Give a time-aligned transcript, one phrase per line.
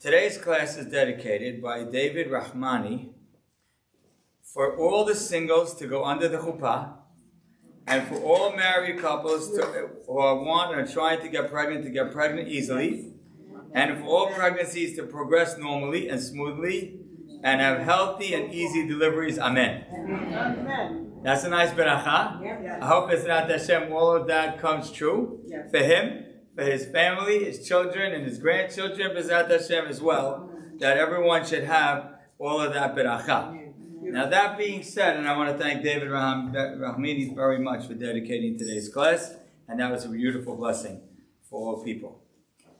[0.00, 3.08] Today's class is dedicated by David Rahmani
[4.44, 6.92] for all the singles to go under the chuppah
[7.86, 11.90] and for all married couples to, who are want or trying to get pregnant to
[11.90, 13.12] get pregnant easily
[13.74, 17.00] and for all pregnancies to progress normally and smoothly
[17.42, 19.36] and have healthy and easy deliveries.
[19.38, 19.84] Amen.
[19.92, 21.20] Amen.
[21.24, 22.80] That's a nice beracha.
[22.80, 25.70] I hope it's not Hashem all of that comes true Yes.
[25.72, 26.24] for him,
[26.58, 31.62] for his family, his children, and his grandchildren, Bezrat Hashem as well, that everyone should
[31.62, 33.72] have all of that beracha.
[34.02, 37.94] Now that being said, and I want to thank David Raham, Rahmini very much for
[37.94, 39.36] dedicating today's class,
[39.68, 41.00] and that was a beautiful blessing
[41.48, 42.24] for all people.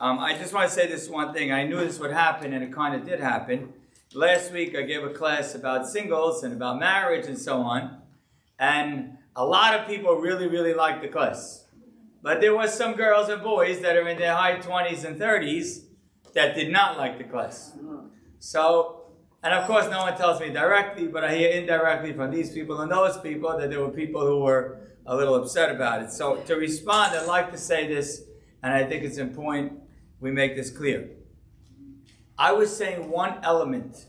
[0.01, 1.53] Um, I just want to say this one thing.
[1.53, 3.75] I knew this would happen, and it kind of did happen.
[4.13, 8.03] Last week I gave a class about singles and about marriage and so on,
[8.59, 11.68] and a lot of people really, really liked the class.
[12.23, 15.85] But there was some girls and boys that are in their high 20s and 30s
[16.35, 17.77] that did not like the class.
[18.39, 22.51] So, and of course, no one tells me directly, but I hear indirectly from these
[22.53, 26.13] people and those people that there were people who were a little upset about it.
[26.13, 28.23] So, to respond, I'd like to say this,
[28.63, 29.81] and I think it's important
[30.21, 31.11] we make this clear.
[32.37, 34.07] I was saying one element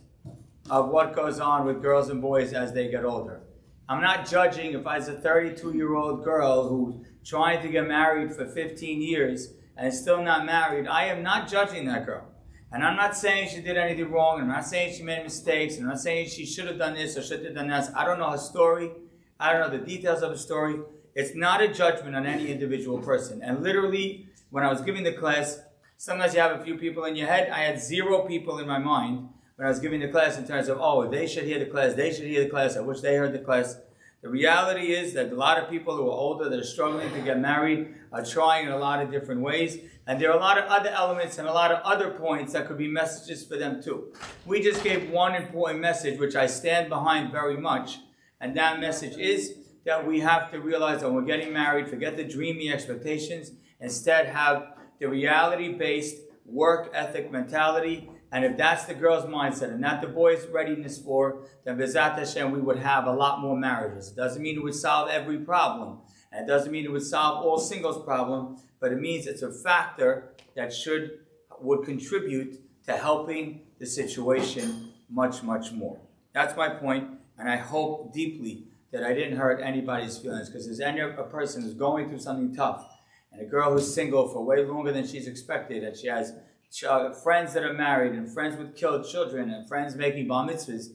[0.69, 3.41] of what goes on with girls and boys as they get older.
[3.87, 7.87] I'm not judging if I was a 32 year old girl who's trying to get
[7.87, 10.87] married for 15 years and still not married.
[10.87, 12.25] I am not judging that girl.
[12.71, 14.41] And I'm not saying she did anything wrong.
[14.41, 15.77] I'm not saying she made mistakes.
[15.77, 17.89] I'm not saying she should have done this or should have done that.
[17.95, 18.91] I don't know her story.
[19.39, 20.79] I don't know the details of the story.
[21.15, 23.41] It's not a judgment on any individual person.
[23.41, 25.59] And literally, when I was giving the class,
[25.97, 27.49] sometimes you have a few people in your head.
[27.49, 30.69] I had zero people in my mind when I was giving the class in terms
[30.69, 33.15] of, oh, they should hear the class, they should hear the class, I wish they
[33.15, 33.75] heard the class.
[34.21, 37.21] The reality is that a lot of people who are older that are struggling to
[37.21, 39.77] get married are trying in a lot of different ways.
[40.07, 42.67] And there are a lot of other elements and a lot of other points that
[42.67, 44.11] could be messages for them too.
[44.45, 47.99] We just gave one important message, which I stand behind very much.
[48.41, 52.17] And that message is that we have to realize that when we're getting married, forget
[52.17, 58.09] the dreamy expectations, instead have the reality based work ethic mentality.
[58.31, 62.51] And if that's the girl's mindset and not the boy's readiness for, then Bezat Hashem,
[62.51, 64.11] we would have a lot more marriages.
[64.11, 65.99] It doesn't mean it would solve every problem.
[66.31, 69.51] And it doesn't mean it would solve all singles problem, but it means it's a
[69.51, 71.19] factor that should,
[71.59, 75.99] would contribute to helping the situation much, much more.
[76.33, 77.09] That's my point,
[77.39, 81.63] and I hope deeply that I didn't hurt anybody's feelings, because there's any a person
[81.63, 82.85] who's going through something tough,
[83.31, 86.33] and a girl who's single for way longer than she's expected, and she has
[86.71, 90.47] ch- uh, friends that are married, and friends with killed children, and friends making bar
[90.47, 90.91] mitzvahs,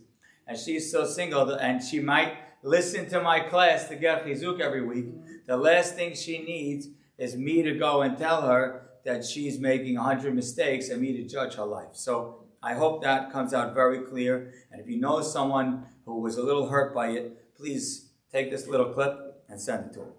[0.46, 4.84] and she's still single, and she might listen to my class to get chizuk every
[4.84, 5.06] week.
[5.46, 9.96] The last thing she needs is me to go and tell her that she's making
[9.96, 11.91] 100 mistakes and me to judge her life.
[11.92, 14.52] So I hope that comes out very clear.
[14.72, 18.66] And if you know someone who was a little hurt by it, please take this
[18.66, 20.12] little clip and send it to her.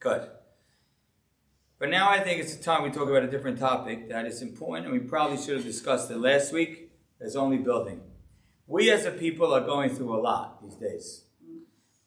[0.00, 0.28] Good.
[1.78, 4.40] But now I think it's the time we talk about a different topic that is
[4.40, 6.90] important, and we probably should have discussed it last week.
[7.20, 8.00] It's only building.
[8.66, 11.24] We as a people are going through a lot these days.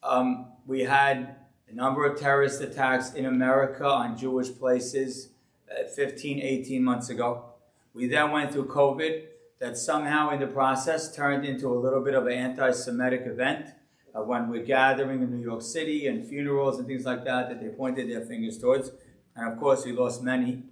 [0.02, 1.36] Um, we had
[1.70, 5.30] a number of terrorist attacks in America on Jewish places
[5.72, 7.46] uh, 15, 18 months ago.
[7.94, 9.26] We then went through COVID
[9.60, 13.68] that somehow in the process turned into a little bit of an anti Semitic event
[14.16, 17.62] uh, when we're gathering in New York City and funerals and things like that that
[17.62, 18.92] they pointed their fingers towards.
[19.40, 20.64] And of course, we lost many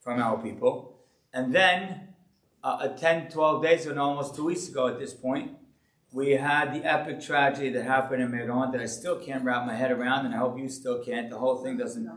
[0.00, 0.98] from our people.
[1.32, 2.08] And then,
[2.64, 5.52] uh, 10, 12 days ago, and almost two weeks ago at this point,
[6.12, 9.76] we had the epic tragedy that happened in Meron that I still can't wrap my
[9.76, 11.30] head around, and I hope you still can't.
[11.30, 12.10] The whole thing doesn't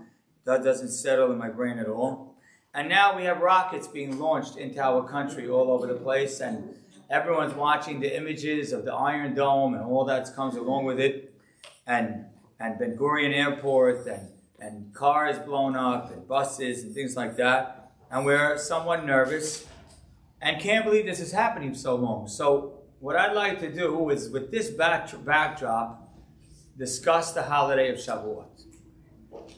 [0.46, 2.36] that doesn't settle in my brain at all.
[2.74, 6.76] And now we have rockets being launched into our country all over the place, and
[7.12, 11.36] everyone's watching the images of the Iron Dome and all that comes along with it,
[11.86, 12.26] and
[12.60, 14.33] and Ben Gurion Airport and
[14.64, 19.66] and cars blown up and buses and things like that, and we're somewhat nervous
[20.42, 22.28] and can't believe this is happening so long.
[22.28, 26.16] So what I'd like to do is, with this back, backdrop,
[26.78, 28.66] discuss the holiday of Shavuot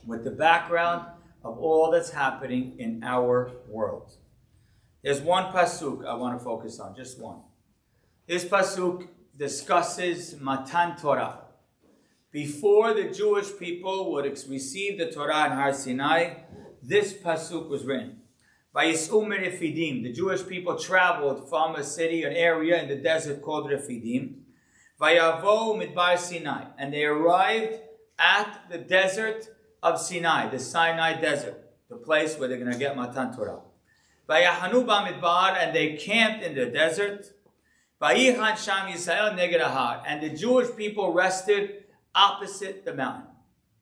[0.06, 1.08] with the background
[1.44, 4.12] of all that's happening in our world.
[5.04, 7.42] There's one pasuk I want to focus on, just one.
[8.28, 11.45] This pasuk discusses Matan Torah.
[12.36, 16.34] Before the Jewish people would receive the Torah in Har Sinai,
[16.84, 18.24] this pasuk was written.
[18.76, 20.04] Vayis'u Refidim.
[20.04, 24.34] The Jewish people traveled from a city, an area in the desert called Refidim.
[25.00, 26.66] Vayavo Midbar Sinai.
[26.78, 27.80] And they arrived
[28.20, 29.48] at the desert
[29.82, 33.62] of Sinai, the Sinai desert, the place where they're going to get Matan Torah.
[34.28, 37.32] Vayahanu bamidbar, and they camped in the desert.
[38.02, 41.85] Vayichan sham Yisrael neged and the Jewish people rested
[42.16, 43.28] opposite the mountain.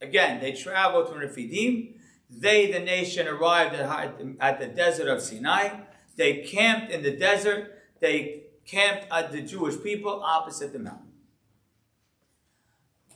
[0.01, 1.95] Again, they traveled from Rephidim.
[2.29, 5.69] They, the nation, arrived at, at the desert of Sinai.
[6.15, 7.79] They camped in the desert.
[7.99, 11.11] They camped at the Jewish people opposite the mountain.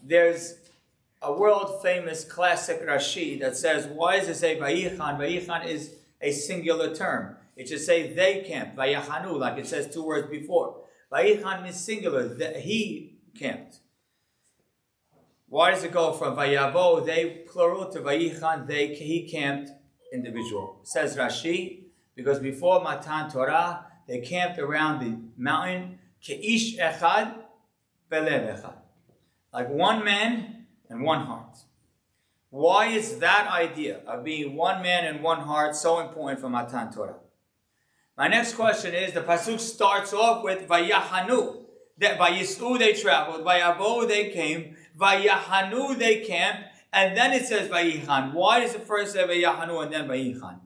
[0.03, 0.55] There's
[1.21, 4.97] a world famous classic Rashi that says, why does it say Vayichan?
[4.97, 7.35] Vayichan is a singular term.
[7.55, 10.83] It should say they camped, Vayachanu, like it says two words before.
[11.11, 13.79] Vayichan means singular, the, he camped.
[15.49, 19.71] Why does it go from Vayavo, they plural, to Vayichan, they, he camped
[20.11, 20.81] individual?
[20.83, 21.83] Says Rashi,
[22.15, 27.35] because before Matan Torah, they camped around the mountain, Ke'ish Echad,
[28.11, 28.75] Belev Echad.
[29.53, 31.57] Like one man and one heart.
[32.49, 36.91] Why is that idea of being one man and one heart so important for Matan
[36.91, 37.15] Torah?
[38.17, 41.63] My next question is the pasuk starts off with Vayahanu.
[41.99, 48.33] That Vayisu they traveled, Vayabo they came, Vayahanu they camped, and then it says Vayichan.
[48.33, 50.59] Why does it first say Vayahanu and then Vayichan?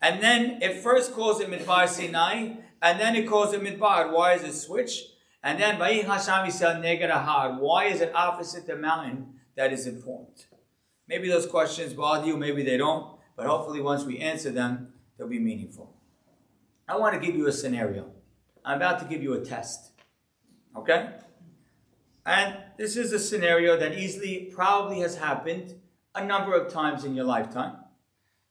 [0.00, 4.12] And then it first calls it Midbar Sinai, and then it calls it Midbar.
[4.12, 5.02] Why is it switch?
[5.42, 7.60] And then Vayichan Yisrael Ahad.
[7.60, 10.46] Why is it opposite the mountain that is important?
[11.08, 15.28] Maybe those questions bother you, maybe they don't, but hopefully once we answer them, they'll
[15.28, 15.94] be meaningful.
[16.88, 18.10] I want to give you a scenario.
[18.64, 19.92] I'm about to give you a test.
[20.76, 21.10] Okay?
[22.26, 25.76] And this is a scenario that easily probably has happened
[26.12, 27.76] a number of times in your lifetime.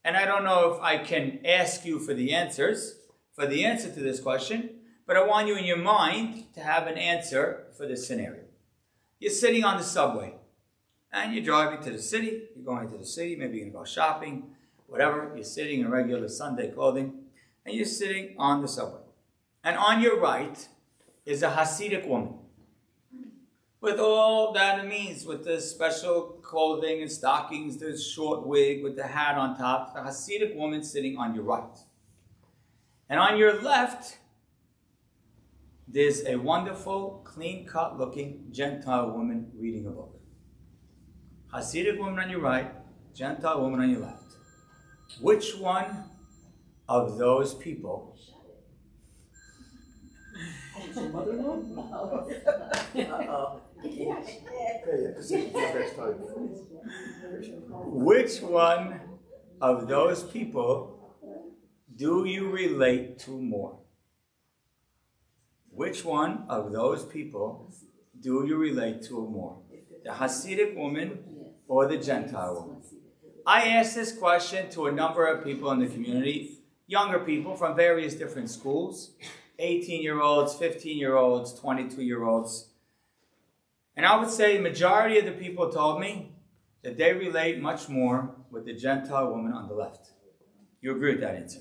[0.05, 2.99] And I don't know if I can ask you for the answers,
[3.33, 4.69] for the answer to this question,
[5.05, 8.43] but I want you in your mind to have an answer for this scenario.
[9.19, 10.35] You're sitting on the subway
[11.11, 13.79] and you're driving to the city, you're going to the city, maybe you're going to
[13.79, 14.55] go shopping,
[14.87, 15.33] whatever.
[15.35, 17.25] You're sitting in regular Sunday clothing
[17.65, 19.01] and you're sitting on the subway.
[19.65, 20.65] And on your right
[21.25, 22.35] is a Hasidic woman
[23.85, 28.95] with all that it means, with the special clothing and stockings, the short wig with
[28.95, 31.77] the hat on top, the Hasidic woman sitting on your right.
[33.07, 34.17] And on your left,
[35.87, 40.19] there's a wonderful, clean cut looking Gentile woman reading a book.
[41.53, 42.73] Hasidic woman on your right,
[43.13, 44.33] Gentile woman on your left.
[45.21, 46.09] Which one
[46.89, 48.15] of those people
[58.07, 58.99] Which one
[59.61, 60.95] of those people
[61.95, 63.79] do you relate to more?
[65.69, 67.73] Which one of those people
[68.19, 69.61] do you relate to more?
[70.03, 71.19] The Hasidic woman
[71.67, 72.81] or the Gentile woman?
[73.45, 77.75] I asked this question to a number of people in the community, younger people from
[77.75, 79.11] various different schools
[79.59, 82.69] 18 year olds, 15 year olds, 22 year olds.
[83.95, 86.33] And I would say majority of the people told me
[86.83, 90.09] that they relate much more with the Gentile woman on the left.
[90.81, 91.59] You agree with that answer?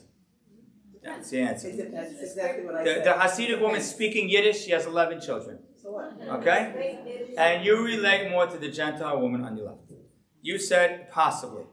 [1.03, 1.71] That's the answer.
[1.71, 3.05] That's exactly what I The, said.
[3.05, 5.59] the Hasidic woman speaking Yiddish, she has 11 children.
[5.81, 6.17] So what?
[6.41, 7.35] Okay?
[7.37, 9.93] And you relate more to the Gentile woman on your left.
[10.41, 11.65] You said possibly.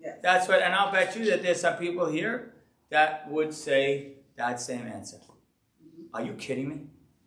[0.00, 0.18] Yes.
[0.22, 2.54] That's what, and I'll bet you that there's some people here
[2.90, 5.18] that would say that same answer.
[6.12, 6.80] Are you kidding me?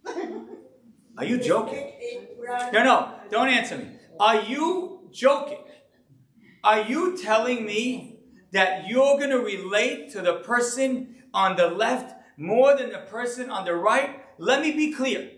[1.17, 1.93] Are you joking?
[2.45, 3.87] No, no, don't answer me.
[4.19, 5.63] Are you joking?
[6.63, 8.19] Are you telling me
[8.51, 13.49] that you're going to relate to the person on the left more than the person
[13.49, 14.21] on the right?
[14.37, 15.31] Let me be clear.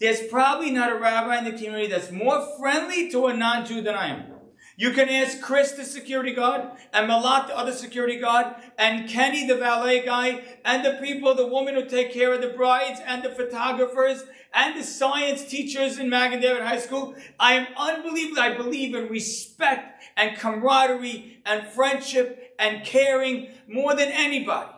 [0.00, 3.80] There's probably not a rabbi in the community that's more friendly to a non Jew
[3.80, 4.33] than I am.
[4.76, 6.62] You can ask Chris, the security guard,
[6.92, 11.46] and Malak, the other security guard, and Kenny, the valet guy, and the people, the
[11.46, 16.08] women who take care of the brides, and the photographers, and the science teachers in
[16.08, 17.14] Magen David High School.
[17.38, 18.40] I am unbelievable.
[18.40, 24.70] I believe in respect and camaraderie and friendship and caring more than anybody.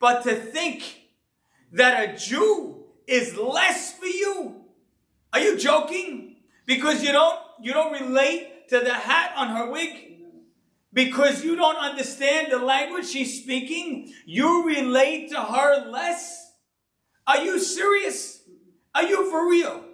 [0.00, 1.08] But to think
[1.72, 4.64] that a Jew is less for you,
[5.32, 6.36] are you joking?
[6.66, 9.90] Because you don't you don't relate to the hat on her wig?
[10.92, 14.12] Because you don't understand the language she's speaking?
[14.26, 16.52] You relate to her less?
[17.26, 18.42] Are you serious?
[18.94, 19.84] Are you for real?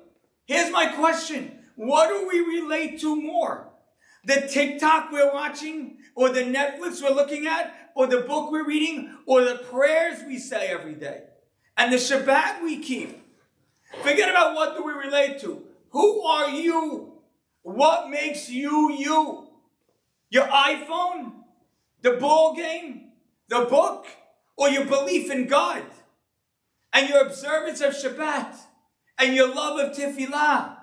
[0.44, 1.58] Here's my question.
[1.76, 3.70] What do we relate to more?
[4.24, 9.16] The TikTok we're watching, or the Netflix we're looking at, or the book we're reading,
[9.24, 11.22] or the prayers we say every day,
[11.78, 13.18] and the Shabbat we keep?
[14.02, 15.62] Forget about what do we relate to.
[15.90, 17.09] Who are you?
[17.62, 19.48] What makes you you?
[20.30, 21.32] Your iPhone?
[22.02, 23.12] The ball game?
[23.48, 24.06] The book?
[24.60, 25.82] or your belief in God
[26.92, 28.56] and your observance of Shabbat
[29.18, 30.76] and your love of Tefillah?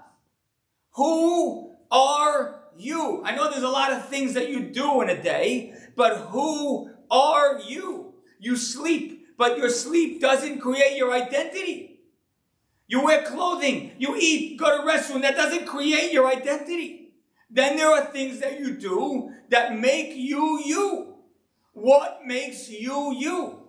[0.93, 3.21] Who are you?
[3.23, 6.89] I know there's a lot of things that you do in a day, but who
[7.11, 8.15] are you?
[8.39, 11.96] You sleep, but your sleep doesn't create your identity.
[12.87, 15.21] You wear clothing, you eat, go to restroom.
[15.21, 17.09] that doesn't create your identity.
[17.49, 21.15] Then there are things that you do that make you you.
[21.73, 23.59] What makes you you?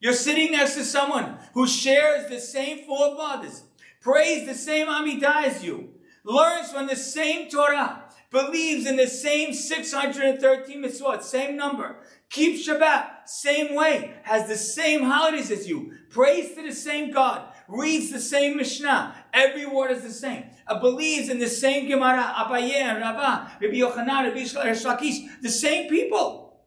[0.00, 3.62] You're sitting next to someone who shares the same four fathers,
[4.02, 9.54] prays the same Amidah as you, learns from the same Torah, believes in the same
[9.54, 11.96] 613 mitzvot, same number,
[12.28, 17.53] keeps Shabbat, same way, has the same holidays as you, prays to the same God,
[17.68, 22.34] reads the same Mishnah, every word is the same, uh, believes in the same Gemara,
[22.36, 26.64] Abaye and Rabbah, Rabbi Yochanan, Rabbi Shlakish, the same people.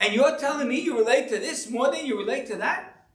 [0.00, 3.06] And you're telling me you relate to this more than you relate to that?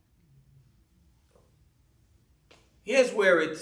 [2.84, 3.58] Here's where it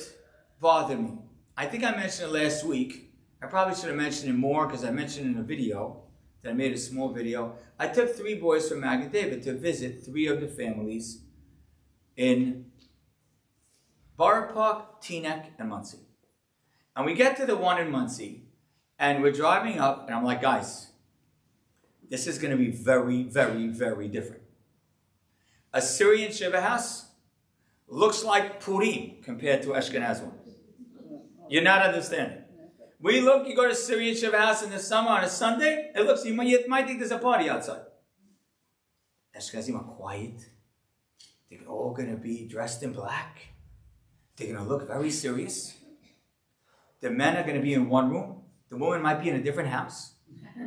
[0.59, 1.19] bothered me.
[1.55, 3.13] I think I mentioned it last week.
[3.41, 6.01] I probably should have mentioned it more because I mentioned it in a video
[6.41, 7.55] that I made a small video.
[7.77, 11.21] I took three boys from Magen David to visit three of the families
[12.17, 12.70] in
[14.21, 15.97] Borough Park, Teaneck, and Monsey.
[16.95, 18.43] And we get to the one in Monsey,
[18.99, 20.91] and we're driving up, and I'm like, guys,
[22.07, 24.43] this is going to be very, very, very different.
[25.73, 27.07] A Syrian Shiva house
[27.87, 30.37] looks like Purim compared to Ashkenaz one.
[31.49, 32.43] You're not understanding.
[32.99, 36.05] We look, you go to Syrian Shiva house in the summer on a Sunday, it
[36.05, 37.81] looks, you might, you might think there's a party outside.
[39.35, 40.47] Ashkenazim are quiet.
[41.49, 43.50] They're all going to be dressed in black.
[44.35, 45.75] They're going to look very serious.
[47.01, 48.41] The men are going to be in one room.
[48.69, 50.13] The woman might be in a different house.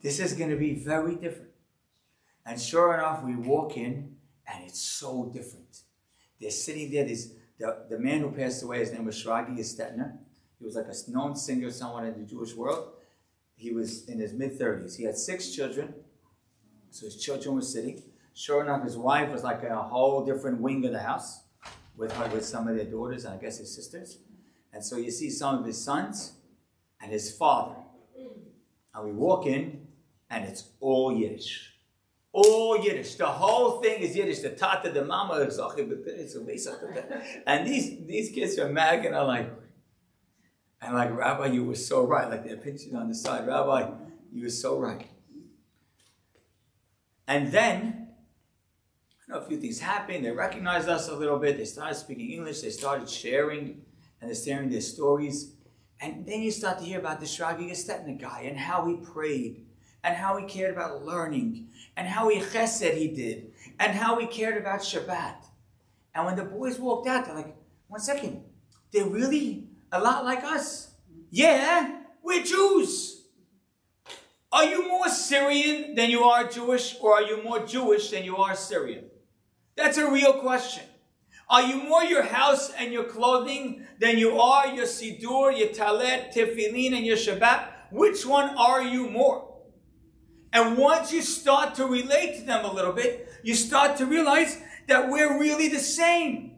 [0.00, 1.50] This is going to be very different.
[2.46, 5.82] And sure enough, we walk in, and it's so different.
[6.40, 7.04] They're sitting there.
[7.04, 10.16] This, the, the man who passed away, his name was Shraga Gestetner.
[10.60, 12.92] He was like a known singer somewhere in the Jewish world.
[13.56, 14.96] He was in his mid 30s.
[14.96, 15.94] He had six children.
[16.90, 18.00] So his children were sitting.
[18.34, 21.42] Sure enough, his wife was like a whole different wing of the house
[21.98, 24.18] with her, with some of their daughters and I guess his sisters.
[24.72, 26.34] And so you see some of his sons
[27.02, 27.74] and his father.
[28.94, 29.86] And we walk in,
[30.30, 31.74] and it's all Yiddish.
[32.32, 33.16] All Yiddish.
[33.16, 34.40] The whole thing is Yiddish.
[34.40, 35.34] The tata, the mama,
[37.46, 39.50] and these these kids from Magen are like,
[40.80, 42.28] and like Rabbi, you were so right.
[42.28, 43.90] Like they're pinching on the side, Rabbi,
[44.32, 45.06] you were so right.
[47.26, 48.07] And then,
[49.28, 50.24] I know a few things happened.
[50.24, 51.58] They recognized us a little bit.
[51.58, 52.62] They started speaking English.
[52.62, 53.82] They started sharing
[54.20, 55.52] and they're sharing their stories.
[56.00, 59.66] And then you start to hear about the Shraga Gestetner guy and how he prayed
[60.02, 64.26] and how he cared about learning and how he chesed he did and how he
[64.26, 65.44] cared about Shabbat.
[66.14, 67.54] And when the boys walked out, they're like,
[67.88, 68.42] one second,
[68.92, 70.92] they're really a lot like us.
[71.30, 73.26] Yeah, we're Jews.
[74.50, 78.38] Are you more Syrian than you are Jewish, or are you more Jewish than you
[78.38, 79.04] are Syrian?
[79.78, 80.82] That's a real question.
[81.48, 86.34] Are you more your house and your clothing than you are your Sidur, your Talit,
[86.34, 87.92] Tefillin, and your Shabbat?
[87.92, 89.56] Which one are you more?
[90.52, 94.60] And once you start to relate to them a little bit, you start to realize
[94.88, 96.56] that we're really the same.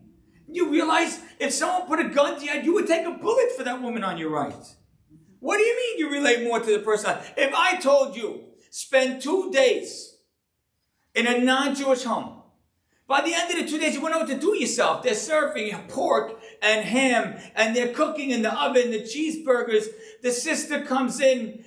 [0.49, 3.53] You realize if someone put a gun to your head, you would take a bullet
[3.53, 4.65] for that woman on your right.
[5.41, 7.19] What do you mean you relate more to the person?
[7.37, 10.17] If I told you, spend two days
[11.15, 12.40] in a non-Jewish home,
[13.11, 15.03] by the end of the two days, you won't know what to do yourself.
[15.03, 19.87] They're serving pork and ham, and they're cooking in the oven the cheeseburgers.
[20.23, 21.65] The sister comes in,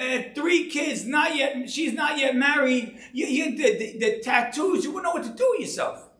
[0.00, 1.68] uh, three kids, not yet.
[1.68, 2.96] She's not yet married.
[3.12, 4.84] You, you the, the, the, tattoos.
[4.84, 6.10] You wouldn't know what to do yourself.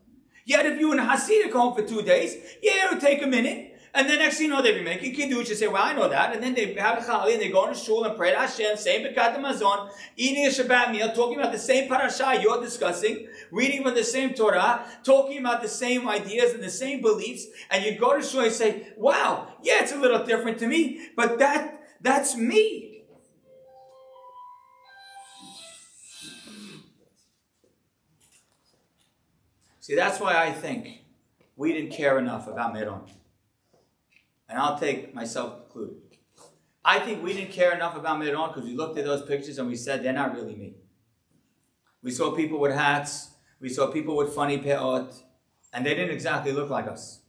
[0.44, 3.22] Yet if you were in a Hasidic home for two days, yeah, it would take
[3.22, 3.74] a minute.
[3.96, 6.08] And then next thing you know, they'd be making kiddush and say, well, I know
[6.08, 6.34] that.
[6.34, 8.76] And then they have a chali and they go to shul and pray to Hashem,
[8.76, 13.82] same Birkat Hamazon, eating a Shabbat meal, talking about the same parasha you're discussing, reading
[13.82, 17.46] from the same Torah, talking about the same ideas and the same beliefs.
[17.70, 21.08] And you go to shul and say, wow, yeah, it's a little different to me,
[21.16, 22.90] but that, that's me.
[29.80, 31.04] See, that's why I think
[31.56, 33.02] we didn't care enough about Meron
[34.48, 35.96] and I'll take myself included.
[36.84, 39.68] I think we didn't care enough about Meron because we looked at those pictures and
[39.68, 40.74] we said they're not really me.
[42.02, 43.33] We saw people with hats,
[43.64, 45.22] we saw people with funny peot,
[45.72, 47.20] and they didn't exactly look like us.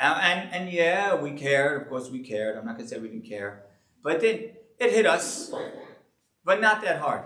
[0.00, 1.80] And, and, and yeah, we cared.
[1.80, 2.56] Of course, we cared.
[2.56, 3.62] I'm not going to say we didn't care,
[4.02, 5.52] but it it hit us,
[6.44, 7.22] but not that hard.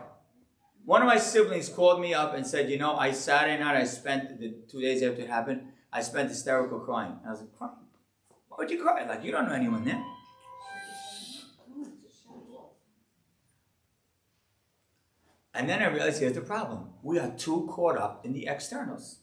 [0.84, 3.84] One of my siblings called me up and said, You know, I Saturday night, I
[3.84, 7.16] spent the two days after it happened, I spent hysterical crying.
[7.26, 7.88] I was like, Crying?
[8.48, 9.06] Why would you cry?
[9.06, 10.04] Like, you don't know anyone there.
[15.54, 16.90] And then I realized here's the problem.
[17.02, 19.18] We are too caught up in the externals.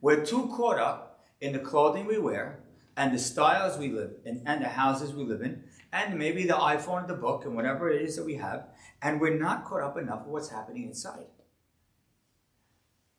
[0.00, 2.60] We're too caught up in the clothing we wear
[2.96, 6.54] and the styles we live in and the houses we live in and maybe the
[6.54, 8.68] iPhone, the book, and whatever it is that we have,
[9.02, 11.26] and we're not caught up enough with what's happening inside.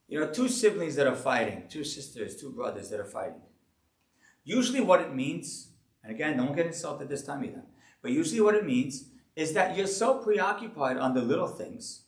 [0.08, 3.42] You know, two siblings that are fighting, two sisters, two brothers that are fighting.
[4.44, 5.70] Usually, what it means,
[6.04, 7.64] and again, don't get insulted this time either,
[8.02, 12.06] but usually what it means is that you're so preoccupied on the little things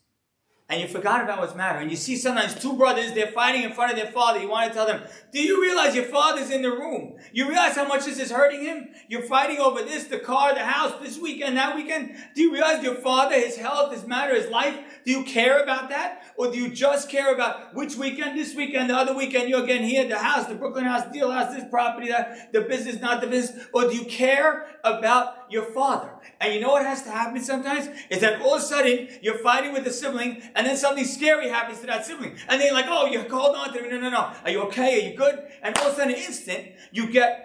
[0.68, 1.78] and you forgot about what's matter.
[1.78, 4.40] And you see sometimes two brothers, they're fighting in front of their father.
[4.40, 7.14] You want to tell them, do you realize your father's in the room?
[7.32, 8.88] You realize how much this is hurting him?
[9.06, 12.16] You're fighting over this, the car, the house, this weekend, that weekend.
[12.34, 14.76] Do you realize your father, his health, his matter, his life?
[15.04, 16.22] Do you care about that?
[16.36, 19.84] Or do you just care about which weekend, this weekend, the other weekend, you're again
[19.84, 23.28] here, the house, the Brooklyn house, deal house, this property, that, the business, not the
[23.28, 23.66] business?
[23.72, 26.10] Or do you care about your father?
[26.40, 27.88] And you know what has to happen sometimes?
[28.10, 31.48] Is that all of a sudden you're fighting with a sibling and then something scary
[31.48, 32.36] happens to that sibling.
[32.48, 33.88] And they're like, oh, you hold on to me.
[33.88, 34.32] No, no, no.
[34.44, 35.00] Are you okay?
[35.00, 35.40] Are you good?
[35.62, 37.42] And all of a sudden, an instant, you get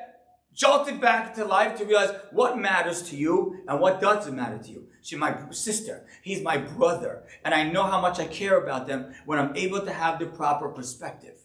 [0.53, 4.70] jolted back to life to realize what matters to you and what doesn't matter to
[4.70, 4.88] you.
[5.01, 6.05] She's my sister.
[6.22, 7.24] He's my brother.
[7.43, 10.27] And I know how much I care about them when I'm able to have the
[10.27, 11.38] proper perspective.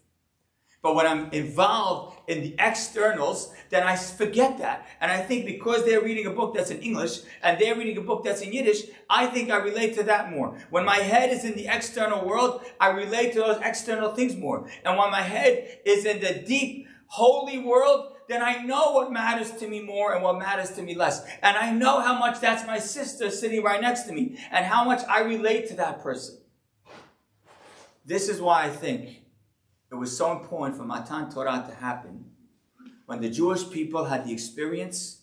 [0.87, 4.87] But when I'm involved in the externals, then I forget that.
[5.01, 8.03] And I think because they're reading a book that's in English and they're reading a
[8.03, 10.57] book that's in Yiddish, I think I relate to that more.
[10.71, 14.69] When my head is in the external world, I relate to those external things more.
[14.85, 19.51] And when my head is in the deep, holy world, then I know what matters
[19.57, 21.27] to me more and what matters to me less.
[21.43, 24.85] And I know how much that's my sister sitting right next to me and how
[24.85, 26.39] much I relate to that person.
[28.05, 29.26] This is why I think
[29.91, 32.25] it was so important for Matan Torah to happen
[33.07, 35.23] when the Jewish people had the experience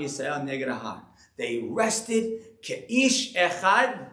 [0.00, 1.02] Yisrael.
[1.36, 4.08] They rested Ke'ish Echad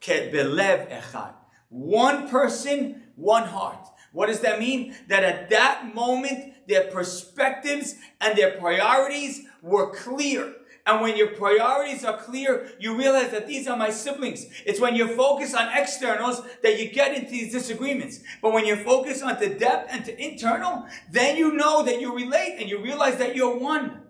[0.00, 1.34] Belev Echad.
[1.68, 3.86] One person, one heart.
[4.12, 4.96] What does that mean?
[5.08, 10.54] That at that moment, their perspectives and their priorities were clear.
[10.86, 14.46] And when your priorities are clear, you realize that these are my siblings.
[14.64, 18.20] It's when you focus on externals that you get into these disagreements.
[18.40, 22.14] But when you focus on the depth and to internal, then you know that you
[22.14, 24.02] relate and you realize that you're one.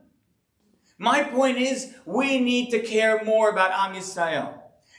[0.99, 4.55] My point is, we need to care more about Am Yisrael.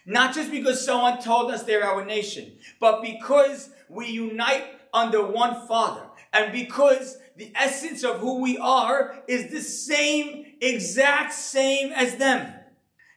[0.06, 5.68] Not just because someone told us they're our nation, but because we unite under one
[5.68, 6.04] Father.
[6.34, 12.54] And because the essence of who we are is the same, exact same as them.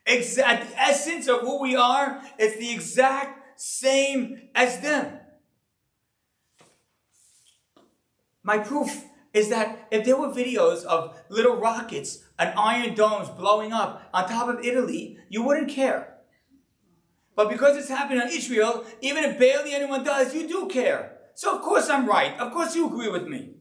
[0.05, 5.19] Exact, the essence of who we are is the exact same as them.
[8.43, 13.71] My proof is that if there were videos of little rockets and iron domes blowing
[13.71, 16.17] up on top of Italy, you wouldn't care.
[17.35, 21.17] But because it's happening on Israel, even if barely anyone does, you do care.
[21.35, 22.37] So of course I'm right.
[22.39, 23.51] Of course you agree with me.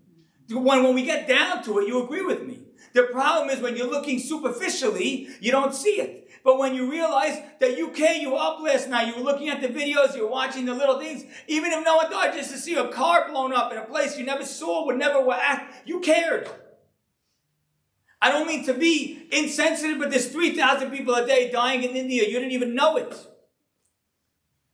[0.51, 2.62] When, when we get down to it, you agree with me.
[2.93, 6.29] The problem is when you're looking superficially, you don't see it.
[6.43, 9.51] But when you realize that you came, you were up last night, you were looking
[9.51, 12.51] at the videos, you were watching the little things, even if no one thought just
[12.51, 15.35] to see a car blown up in a place you never saw, would never were
[15.35, 16.49] at, you cared.
[18.23, 22.25] I don't mean to be insensitive, but there's 3,000 people a day dying in India.
[22.25, 23.14] You didn't even know it.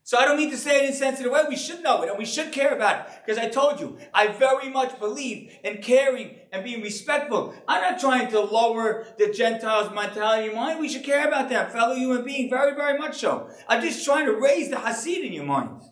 [0.07, 1.43] So I don't mean to say it in a sensitive way.
[1.49, 3.13] We should know it and we should care about it.
[3.27, 7.53] Because I told you, I very much believe in caring and being respectful.
[7.67, 10.79] I'm not trying to lower the Gentiles' mentality in mind.
[10.79, 13.51] We should care about that fellow human being very, very much so.
[13.69, 15.83] I'm just trying to raise the Hasid in your mind.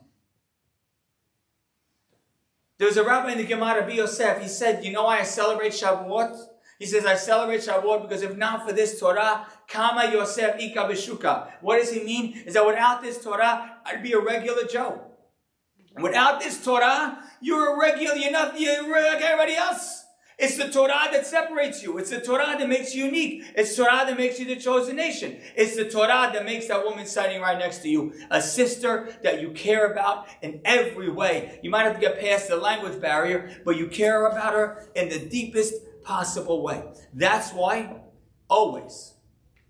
[2.79, 4.41] There was a rabbi in the Gemara, Rabbi Yosef.
[4.41, 6.54] He said, you know why I celebrate Shavuot?
[6.79, 11.51] He says, I celebrate Shavuot because if not for this Torah, Kama Yosef Ika Bishuka.
[11.61, 12.43] What does he mean?
[12.47, 15.01] Is that without this Torah, I'd be a regular Joe.
[16.01, 20.05] Without this Torah, you're a regular, you're not you're like everybody else.
[20.37, 21.97] It's the Torah that separates you.
[21.99, 23.45] It's the Torah that makes you unique.
[23.55, 25.39] It's Torah that makes you the chosen nation.
[25.55, 29.41] It's the Torah that makes that woman standing right next to you a sister that
[29.41, 31.61] you care about in every way.
[31.63, 35.09] You might have to get past the language barrier, but you care about her in
[35.09, 35.75] the deepest
[36.05, 36.83] possible way.
[37.13, 37.97] That's why
[38.49, 39.15] always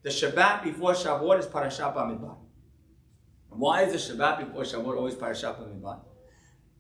[0.02, 2.36] the Shabbat before Shavuot is Parashat Bamidbar.
[3.48, 6.00] Why is the Shabbat before Shavuot always Parashat Bamidbar?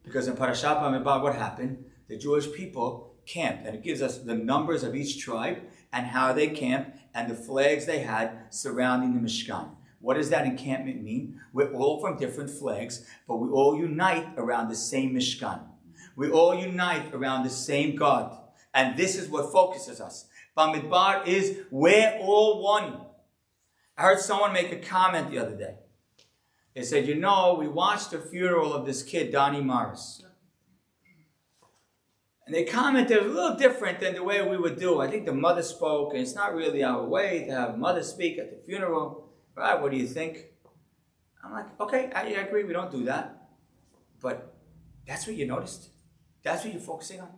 [0.02, 1.84] Because in Parashat Bamidbar, what happened?
[2.08, 5.62] The Jewish people camped, and it gives us the numbers of each tribe
[5.92, 9.70] and how they camped and the flags they had surrounding the Mishkan.
[10.00, 11.40] What does that encampment mean?
[11.54, 15.60] We're all from different flags, but we all unite around the same Mishkan.
[16.16, 18.36] We all unite around the same God.
[18.74, 20.26] And this is what focuses us.
[20.58, 23.00] Bamidbar is we're all one.
[23.96, 25.76] I heard someone make a comment the other day.
[26.74, 30.24] They said, you know, we watched the funeral of this kid, Donnie Morris.
[32.46, 35.00] And they commented a little different than the way we would do.
[35.00, 38.38] I think the mother spoke, and it's not really our way to have mother speak
[38.38, 39.30] at the funeral.
[39.56, 39.80] Right?
[39.80, 40.46] What do you think?
[41.42, 43.48] I'm like, okay, I agree, we don't do that.
[44.20, 44.54] But
[45.06, 45.90] that's what you noticed.
[46.42, 47.28] That's what you're focusing on.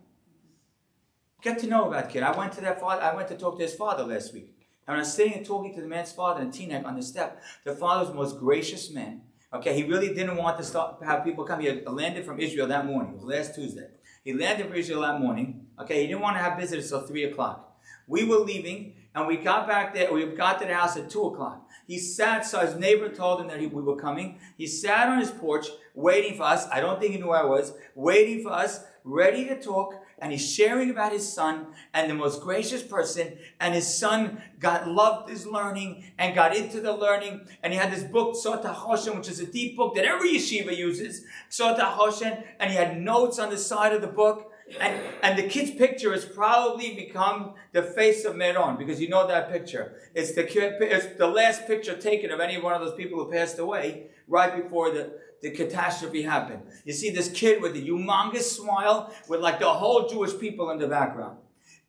[1.47, 2.23] Get to know about kid.
[2.23, 4.53] I went to that father, I went to talk to his father last week.
[4.85, 7.01] And when I was sitting and talking to the man's father and Teaneck on the
[7.01, 9.21] step, the father was the most gracious man.
[9.53, 11.61] Okay, he really didn't want to have people come.
[11.61, 13.13] He landed from Israel that morning.
[13.13, 13.87] It was last Tuesday.
[14.25, 15.67] He landed from Israel that morning.
[15.79, 17.79] Okay, he didn't want to have visitors till 3 o'clock.
[18.07, 20.11] We were leaving, and we got back there.
[20.11, 21.65] We got to the house at 2 o'clock.
[21.87, 24.39] He sat, so his neighbor told him that he, we were coming.
[24.57, 26.67] He sat on his porch, waiting for us.
[26.67, 27.71] I don't think he knew I was.
[27.95, 32.41] Waiting for us, ready to talk and he's sharing about his son and the most
[32.41, 33.37] gracious person.
[33.59, 37.47] And his son got loved his learning and got into the learning.
[37.61, 40.75] And he had this book Sota Hoshen which is a deep book that every yeshiva
[40.75, 41.23] uses.
[41.51, 44.51] Sota Hoshen and he had notes on the side of the book.
[44.81, 49.25] And, and the kid's picture has probably become the face of Meron because you know
[49.27, 50.01] that picture.
[50.13, 50.45] It's the,
[50.93, 54.61] it's the last picture taken of any one of those people who passed away right
[54.61, 56.63] before the, the catastrophe happened.
[56.85, 60.79] You see this kid with a humongous smile with like the whole Jewish people in
[60.79, 61.37] the background.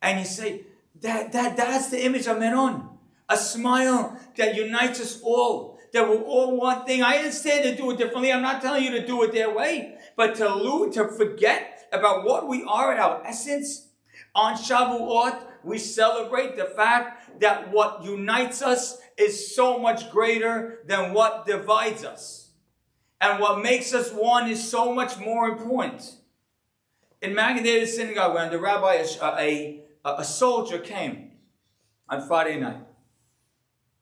[0.01, 0.65] And you say,
[1.01, 2.89] that, that, that's the image of Meron.
[3.27, 5.79] A smile that unites us all.
[5.93, 7.01] That we're all one thing.
[7.01, 8.31] I understand to do it differently.
[8.31, 9.97] I'm not telling you to do it their way.
[10.15, 13.87] But to lose, to forget about what we are at our essence.
[14.35, 21.13] On Shavuot, we celebrate the fact that what unites us is so much greater than
[21.13, 22.48] what divides us.
[23.21, 26.15] And what makes us one is so much more important.
[27.21, 31.31] In Magen David Synagogue, when the rabbi, uh, a, a, a soldier came
[32.07, 32.83] on Friday night,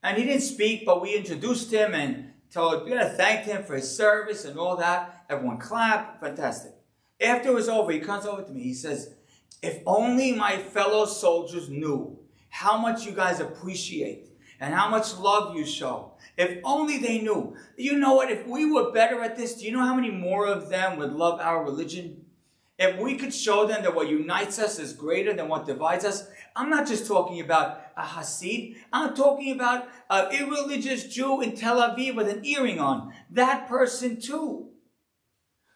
[0.03, 3.75] and he didn't speak, but we introduced him and told, we gotta thank him for
[3.75, 5.25] his service and all that.
[5.30, 6.73] Everyone clapped, fantastic.
[7.19, 8.62] After it was over, he comes over to me.
[8.62, 9.15] He says,
[9.63, 15.56] if only my fellow soldiers knew how much you guys appreciate and how much love
[15.56, 17.56] you show if only they knew.
[17.76, 18.32] You know what?
[18.32, 21.13] If we were better at this, do you know how many more of them would
[21.13, 22.26] love our religion?
[22.80, 26.28] If we could show them that what unites us is greater than what divides us,
[26.56, 28.76] I'm not just talking about a Hasid.
[28.93, 33.13] I'm talking about an irreligious Jew in Tel Aviv with an earring on.
[33.32, 34.70] That person too.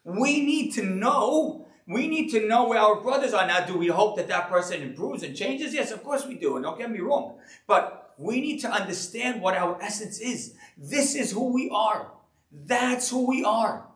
[0.03, 1.67] We need to know.
[1.87, 3.47] We need to know where our brothers are.
[3.47, 5.73] Now, do we hope that that person improves and changes?
[5.73, 6.55] Yes, of course we do.
[6.55, 7.39] And don't get me wrong.
[7.65, 10.53] But we need to understand what our essence is.
[10.77, 12.11] This is who we are.
[12.51, 13.87] That's who we are.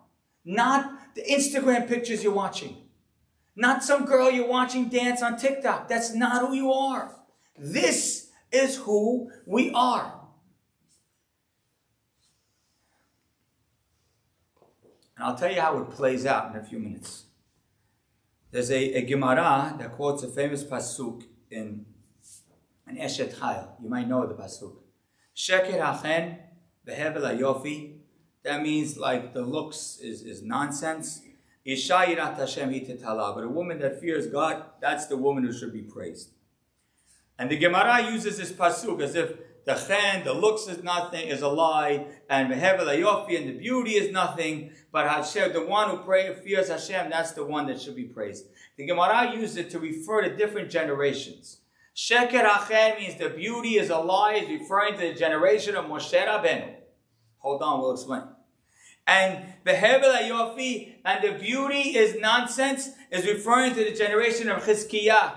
[0.43, 2.77] Not the Instagram pictures you're watching.
[3.55, 5.87] Not some girl you're watching dance on TikTok.
[5.87, 7.15] That's not who you are.
[7.57, 10.13] This is who we are.
[15.15, 17.25] And I'll tell you how it plays out in a few minutes.
[18.51, 21.85] There's a, a Gemara that quotes a famous pasuk in
[22.87, 23.67] an Eshet Chayil.
[23.81, 24.73] You might know the pasuk.
[25.35, 26.37] Sheker hachen
[26.87, 27.97] behevel yofi.
[28.43, 31.21] That means like the looks is, is nonsense.
[31.65, 35.81] Isha yirat Hashem But a woman that fears God, that's the woman who should be
[35.81, 36.29] praised.
[37.39, 39.33] And the Gemara uses this pasuk as if
[39.65, 43.93] the chen, the looks is nothing, is a lie, and behevel yofi, and the beauty
[43.93, 44.71] is nothing.
[44.91, 48.45] But Hashem, the one who pray, fears Hashem, that's the one that should be praised.
[48.77, 51.61] The Gemara uses it to refer to different generations.
[51.95, 56.13] Sheker Achen means the beauty is a lie, is referring to the generation of Moshe
[56.13, 56.75] Rabbeinu.
[57.37, 58.23] Hold on, we'll explain.
[59.07, 64.63] And the Hevel Yofi and the beauty is nonsense is referring to the generation of
[64.63, 65.35] Chizkiyah.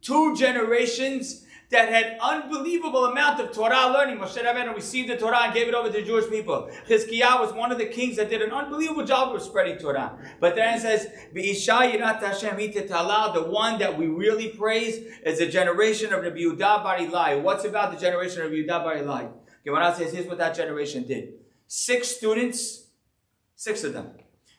[0.00, 1.41] Two generations
[1.72, 4.18] that had unbelievable amount of Torah learning.
[4.18, 6.70] Moshe Rabbeinu received the Torah and gave it over to the Jewish people.
[6.86, 10.18] Chizkiah was one of the kings that did an unbelievable job of spreading Torah.
[10.38, 11.08] But then it says,
[13.32, 17.38] the one that we really praise is the generation of Rabbi Yehuda Bar.
[17.40, 19.30] What's about the generation of Yehuda Bar Ilai?
[19.64, 21.34] Gemara says, here's what that generation did.
[21.66, 22.88] Six students,
[23.56, 24.10] six of them,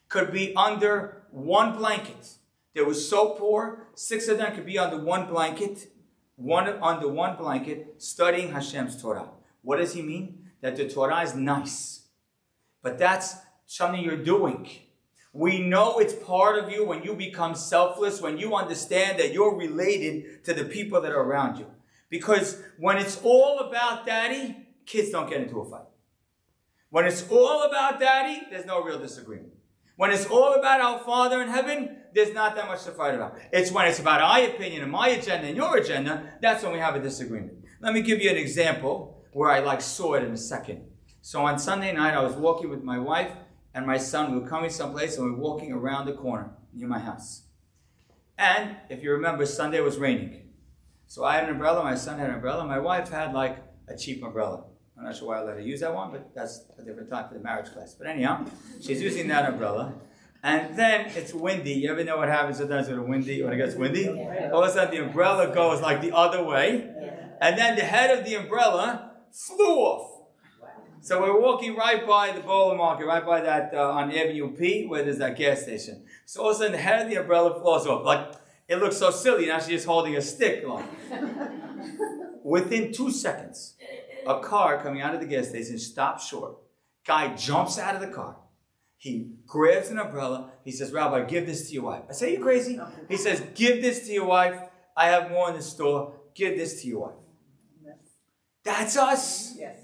[0.10, 2.38] could be under one blanket.
[2.74, 5.93] They were so poor, six of them could be under one blanket
[6.44, 9.30] one under one blanket, studying Hashem's Torah.
[9.62, 10.50] What does he mean?
[10.60, 12.08] That the Torah is nice.
[12.82, 14.70] But that's something you're doing.
[15.32, 19.56] We know it's part of you when you become selfless, when you understand that you're
[19.56, 21.68] related to the people that are around you.
[22.10, 25.88] Because when it's all about daddy, kids don't get into a fight.
[26.90, 29.54] When it's all about daddy, there's no real disagreement.
[29.96, 33.38] When it's all about our Father in heaven, there's not that much to fight about.
[33.52, 36.80] It's when it's about my opinion and my agenda and your agenda, that's when we
[36.80, 37.66] have a disagreement.
[37.80, 40.86] Let me give you an example where I like saw it in a second.
[41.22, 43.32] So on Sunday night, I was walking with my wife
[43.74, 44.32] and my son.
[44.32, 47.44] We were coming someplace and we were walking around the corner near my house.
[48.38, 50.50] And if you remember, Sunday was raining.
[51.08, 53.96] So I had an umbrella, my son had an umbrella, my wife had like a
[53.96, 54.66] cheap umbrella.
[55.04, 57.28] I'm not sure why I let her use that one, but that's a different time
[57.28, 57.94] for the marriage class.
[57.94, 58.46] But anyhow,
[58.82, 59.94] she's using that umbrella.
[60.42, 61.74] And then it's windy.
[61.74, 64.08] You ever know what happens sometimes when it's windy, when it gets windy?
[64.08, 66.90] All of a sudden the umbrella goes like the other way.
[67.42, 70.22] And then the head of the umbrella flew off.
[71.02, 74.86] So we're walking right by the bowler market, right by that uh, on Avenue P,
[74.86, 76.06] where there's that gas station.
[76.26, 78.06] So all of a sudden the head of the umbrella falls off.
[78.06, 78.36] Like
[78.70, 79.48] it looks so silly.
[79.48, 80.66] Now she's just holding a stick.
[80.66, 80.86] Like.
[82.44, 83.76] Within two seconds,
[84.28, 86.58] a car coming out of the gas station stops short.
[87.06, 88.38] Guy jumps out of the car.
[88.98, 90.52] He grabs an umbrella.
[90.64, 92.04] He says, Rabbi, give this to your wife.
[92.10, 92.80] I say, you crazy?
[93.10, 94.58] He says, give this to your wife.
[94.96, 96.14] I have more in the store.
[96.36, 97.16] Give this to your wife.
[98.64, 99.56] That's us.
[99.58, 99.78] Yes.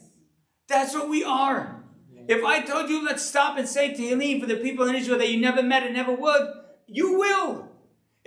[0.70, 1.84] That's what we are.
[2.30, 5.18] If I told you, let's stop and say to Tehillim for the people in Israel
[5.18, 6.48] that you never met and never would,
[6.88, 7.69] you will.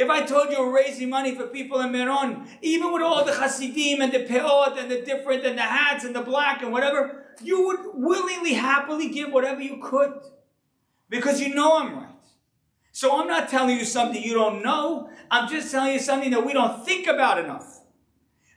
[0.03, 3.33] If I told you we're raising money for people in Meron, even with all the
[3.33, 7.25] Hasidim and the Peot and the different and the hats and the black and whatever,
[7.41, 10.15] you would willingly, happily give whatever you could.
[11.09, 12.09] Because you know I'm right.
[12.91, 15.09] So I'm not telling you something you don't know.
[15.31, 17.83] I'm just telling you something that we don't think about enough.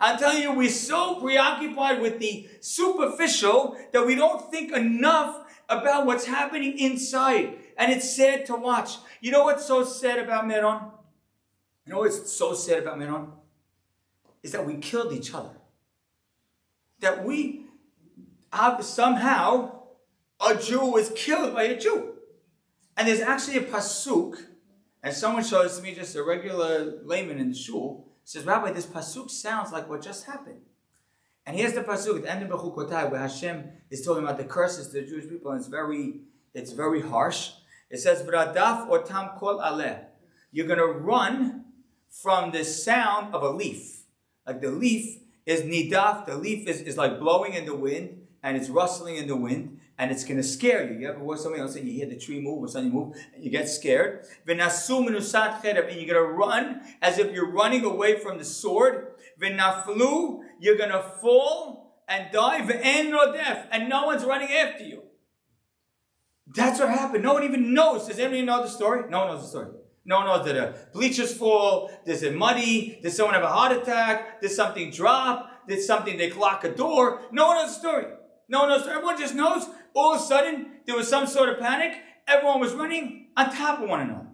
[0.01, 6.08] I'm telling you, we're so preoccupied with the superficial that we don't think enough about
[6.08, 7.60] what's happening inside.
[7.77, 8.97] And it's sad to watch.
[9.21, 10.94] You know what's so sad about Meron?
[11.86, 13.32] You know what's so sad about Meron?
[14.41, 15.58] Is that we killed each other.
[17.00, 17.65] That we
[18.52, 19.84] have somehow
[20.45, 22.13] a Jew was killed by a Jew.
[22.98, 24.38] And there's actually a pasuk,
[25.04, 28.71] and someone showed this to me, just a regular layman in the shul, says, Rabbi,
[28.71, 30.62] this pasuk sounds like what just happened.
[31.45, 34.88] And here's the pasuk the end of Bechukotai, where Hashem is talking about the curses
[34.88, 36.21] to the Jewish people, and it's very,
[36.54, 37.52] it's very harsh.
[37.89, 40.00] It says, V'radaf otam kol aleh.
[40.52, 41.64] You're going to run
[42.21, 44.04] from the sound of a leaf.
[44.45, 48.56] Like the leaf is nidaf, the leaf is, is like blowing in the wind, and
[48.58, 50.99] it's rustling in the wind and it's going to scare you.
[50.99, 53.43] You ever watch something else and you hear the tree move or something move and
[53.43, 54.25] you get scared?
[54.45, 59.13] And you're going to run as if you're running away from the sword.
[59.39, 62.65] You're going to fall and die.
[62.65, 65.04] death, And no one's running after you.
[66.47, 67.23] That's what happened.
[67.23, 68.08] No one even knows.
[68.08, 69.10] Does anybody know the story?
[69.10, 69.71] No one knows the story.
[70.05, 71.89] No knows that a bleachers fall.
[72.05, 72.99] Does it muddy?
[73.01, 74.39] Did someone have a heart attack?
[74.39, 75.67] Did something drop?
[75.67, 77.21] Did something, they lock a door?
[77.31, 78.05] No one knows the story.
[78.47, 78.87] No one knows.
[78.87, 81.93] Everyone just knows all of a sudden there was some sort of panic.
[82.27, 84.27] Everyone was running on top of one another.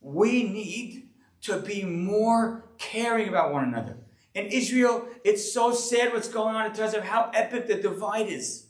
[0.00, 1.08] We need
[1.42, 3.96] to be more caring about one another.
[4.34, 8.28] In Israel, it's so sad what's going on in terms of how epic the divide
[8.28, 8.66] is.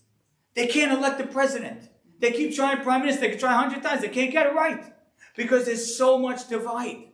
[0.54, 1.88] They can't elect the president.
[2.18, 3.22] They keep trying prime minister.
[3.22, 4.00] They can try a hundred times.
[4.00, 4.93] They can't get it right
[5.36, 7.08] because there's so much divide.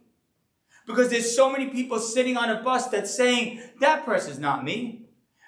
[0.87, 5.07] Because there's so many people sitting on a bus that's saying, that person's not me.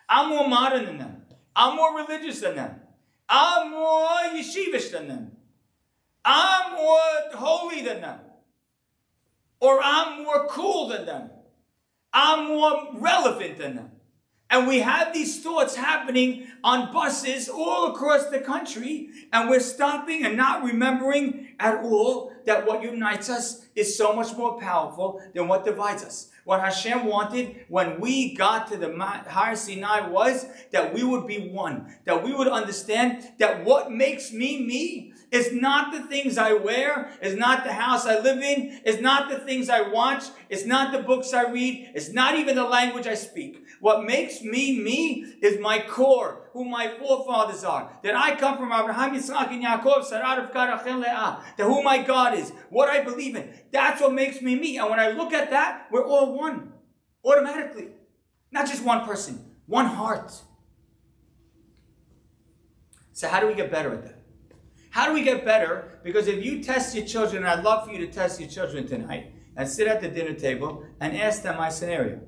[0.08, 1.22] I'm more modern than them.
[1.56, 2.80] I'm more religious than them.
[3.28, 5.32] I'm more yeshivish than them.
[6.24, 7.00] I'm more
[7.34, 8.20] holy than them.
[9.60, 11.30] Or I'm more cool than them.
[12.12, 13.90] I'm more relevant than them.
[14.52, 20.26] And we have these thoughts happening on buses all across the country, and we're stopping
[20.26, 25.48] and not remembering at all that what unites us is so much more powerful than
[25.48, 26.31] what divides us.
[26.44, 28.92] What Hashem wanted when we got to the
[29.28, 34.32] Har Sinai was that we would be one, that we would understand that what makes
[34.32, 38.80] me me is not the things I wear, is not the house I live in,
[38.84, 42.56] is not the things I watch, it's not the books I read, it's not even
[42.56, 43.64] the language I speak.
[43.80, 47.90] What makes me me is my core, who my forefathers are.
[48.02, 52.02] That I come from Abraham, Yitzchak, and Yaakov, Sarah, Rivka, Rachel, Leah, That who my
[52.02, 53.52] God is, what I believe in.
[53.70, 54.78] That's what makes me me.
[54.78, 56.72] And when I look at that, we're all one.
[57.24, 57.88] Automatically.
[58.50, 60.32] Not just one person, one heart.
[63.12, 64.22] So how do we get better at that?
[64.90, 66.00] How do we get better?
[66.02, 68.86] Because if you test your children, and I'd love for you to test your children
[68.86, 72.20] tonight, and sit at the dinner table and ask them my scenario.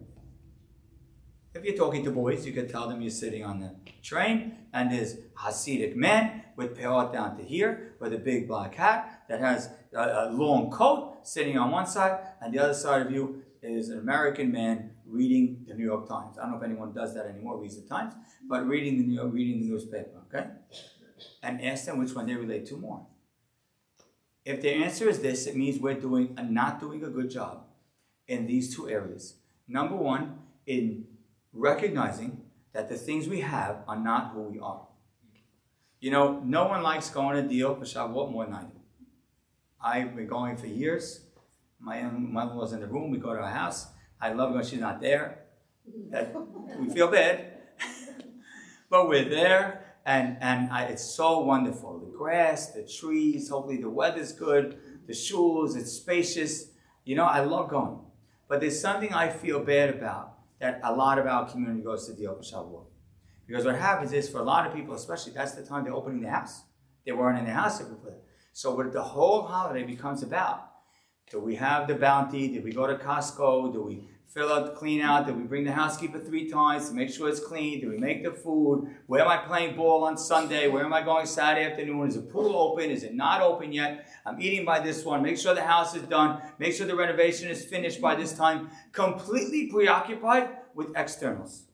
[1.54, 4.90] If you're talking to boys, you can tell them you're sitting on the train and
[4.90, 9.38] there's a Hasidic man with peot down to here with a big black hat that
[9.38, 13.44] has a, a long coat sitting on one side and the other side of you
[13.62, 16.36] is an American man reading the New York Times.
[16.38, 18.14] I don't know if anyone does that anymore, reads the Times,
[18.48, 20.48] but reading the New York, reading the newspaper, okay?
[21.40, 23.06] And ask them which one they relate to more.
[24.44, 27.64] If their answer is this, it means we're doing not doing a good job
[28.26, 29.36] in these two areas.
[29.68, 31.06] Number one, in
[31.54, 34.86] recognizing that the things we have are not who we are.
[36.00, 38.80] You know, no one likes going to Deal for Shavuot more than I do.
[39.80, 41.20] I've been going for years.
[41.80, 43.10] My mother was in the room.
[43.10, 43.86] We go to her house.
[44.20, 45.44] I love when she's not there.
[46.10, 46.34] That,
[46.78, 47.52] we feel bad.
[48.90, 51.98] but we're there, and, and I, it's so wonderful.
[51.98, 56.68] The grass, the trees, hopefully the weather's good, the shoes, it's spacious.
[57.04, 57.98] You know, I love going.
[58.48, 60.33] But there's something I feel bad about
[60.64, 62.86] that a lot of our community goes to Deal with Shavuot.
[63.46, 66.22] Because what happens is for a lot of people, especially that's the time they're opening
[66.22, 66.62] the house.
[67.04, 68.16] They weren't in the house before.
[68.54, 70.70] So what the whole holiday becomes about,
[71.30, 72.48] do we have the bounty?
[72.48, 73.74] Do we go to Costco?
[73.74, 75.26] Do we fill out, the clean out?
[75.26, 77.80] Did we bring the housekeeper three times to make sure it's clean?
[77.80, 78.94] Did we make the food?
[79.06, 80.68] Where am I playing ball on Sunday?
[80.68, 82.08] Where am I going Saturday afternoon?
[82.08, 82.90] Is the pool open?
[82.90, 84.08] Is it not open yet?
[84.26, 85.22] I'm eating by this one.
[85.22, 86.42] Make sure the house is done.
[86.58, 88.70] Make sure the renovation is finished by this time.
[88.92, 91.66] Completely preoccupied with externals.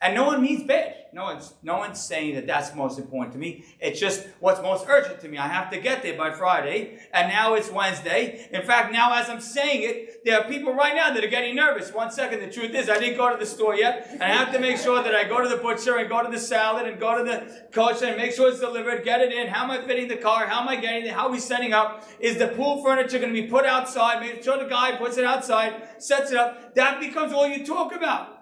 [0.00, 0.99] And no one means bad.
[1.12, 3.64] No one's, no one's saying that that's most important to me.
[3.80, 5.38] It's just what's most urgent to me.
[5.38, 8.48] I have to get there by Friday, and now it's Wednesday.
[8.52, 11.56] In fact, now as I'm saying it, there are people right now that are getting
[11.56, 11.92] nervous.
[11.92, 14.52] One second, the truth is, I didn't go to the store yet, and I have
[14.52, 17.00] to make sure that I go to the butcher and go to the salad and
[17.00, 19.48] go to the kosher and make sure it's delivered, get it in.
[19.48, 20.46] How am I fitting the car?
[20.46, 21.12] How am I getting it?
[21.12, 22.08] How are we setting up?
[22.20, 24.20] Is the pool furniture going to be put outside?
[24.20, 26.74] Make sure the guy puts it outside, sets it up.
[26.76, 28.39] That becomes all you talk about.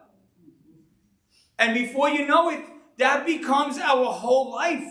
[1.58, 2.64] And before you know it,
[2.98, 4.84] that becomes our whole life.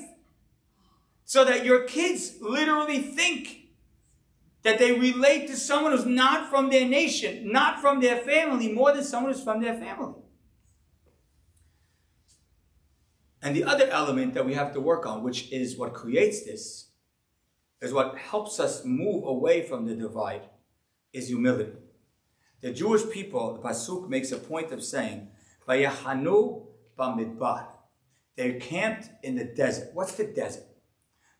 [1.25, 3.67] So that your kids literally think
[4.63, 8.93] that they relate to someone who's not from their nation, not from their family, more
[8.93, 10.15] than someone who's from their family.
[13.41, 16.87] And the other element that we have to work on, which is what creates this,
[17.81, 20.49] is what helps us move away from the divide,
[21.13, 21.77] is humility.
[22.61, 25.29] The Jewish people, the Pasuk makes a point of saying
[25.67, 26.65] Vayachanu
[26.97, 27.65] bamidbar.
[28.35, 29.89] They camped in the desert.
[29.93, 30.63] What's the desert?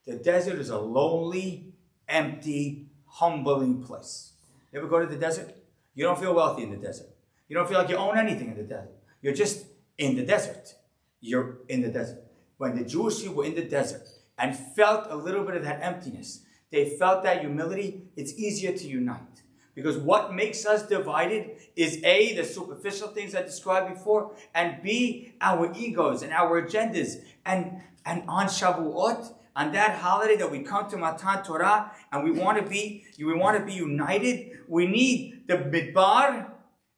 [0.06, 1.74] The desert is a lonely,
[2.08, 4.34] empty, humbling place.
[4.72, 5.56] You ever go to the desert?
[5.94, 7.10] You don't feel wealthy in the desert.
[7.48, 8.96] You don't feel like you own anything in the desert.
[9.22, 9.66] You're just
[9.98, 10.76] in the desert.
[11.22, 12.24] You're in the desert.
[12.58, 15.82] When the Jewish people were in the desert and felt a little bit of that
[15.82, 19.42] emptiness, they felt that humility, it's easier to unite.
[19.78, 25.36] Because what makes us divided is A, the superficial things I described before, and B,
[25.40, 27.18] our egos and our agendas.
[27.46, 32.32] And, and on Shavuot, on that holiday that we come to Matan Torah, and we
[32.32, 36.50] want to be, we want to be united, we need the midbar,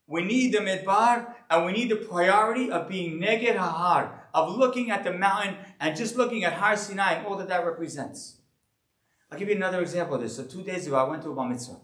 [0.07, 4.89] we need the midbar, and we need the priority of being neged hahar, of looking
[4.89, 8.37] at the mountain and just looking at Har Sinai and all that that represents.
[9.29, 10.37] I'll give you another example of this.
[10.37, 11.75] So two days ago, I went to a bar mitzvah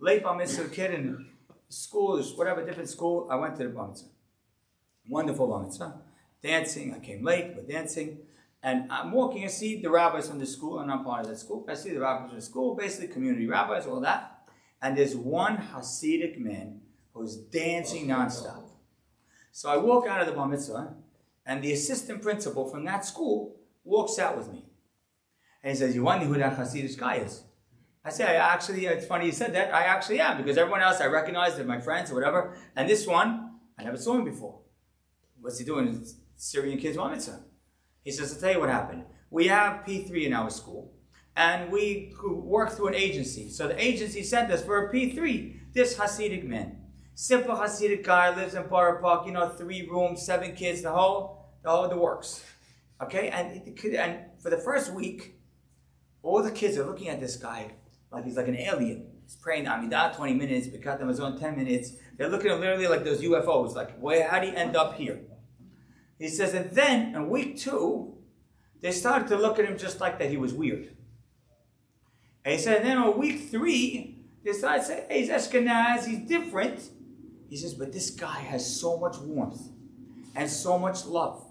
[0.00, 1.26] late bar mitzvah kid in
[1.68, 4.08] school, whatever, different school, I went to the bar mitzvah.
[5.08, 6.00] Wonderful bar mitzvah.
[6.42, 8.18] Dancing, I came late, but dancing.
[8.62, 11.38] And I'm walking, I see the rabbis from the school, I'm not part of that
[11.38, 11.64] school.
[11.68, 14.48] I see the rabbis from the school, basically community rabbis, all that.
[14.82, 16.80] And there's one Hasidic man
[17.12, 18.64] who's dancing nonstop.
[19.52, 20.94] So I walk out of the bar mitzvah,
[21.44, 24.64] and the assistant principal from that school walks out with me.
[25.62, 27.42] And he says, You wonder who that Hasidic guy is?
[28.08, 29.74] I say, I actually, it's funny you said that.
[29.74, 32.56] I actually am, because everyone else I recognize, they're my friends or whatever.
[32.74, 34.60] And this one, I never saw him before.
[35.42, 36.06] What's he doing?
[36.34, 37.40] Syrian kids bar mitzvah.
[38.02, 39.04] He says, I'll tell you what happened.
[39.28, 40.94] We have P3 in our school,
[41.36, 43.50] and we work through an agency.
[43.50, 46.78] So the agency sent us for a P3, this Hasidic man.
[47.14, 51.50] Simple Hasidic guy, lives in Borough Park, you know, three rooms, seven kids, the whole,
[51.62, 52.42] the whole, the works.
[53.02, 55.34] Okay, and, and for the first week,
[56.22, 57.72] all the kids are looking at this guy
[58.10, 59.06] like he's like an alien.
[59.24, 61.92] He's praying Amidah 20 minutes, Birkat Hamazon 10 minutes.
[62.16, 65.20] They're looking at literally like those UFOs, like, where, how do you end up here?
[66.18, 68.16] He says, and then in week two,
[68.80, 70.96] they started to look at him just like that he was weird.
[72.44, 76.06] And he said, and then on week three, they started to say, hey, he's Ashkenaz,
[76.06, 76.88] he's different.
[77.50, 79.60] He says, but this guy has so much warmth
[80.34, 81.44] and so much love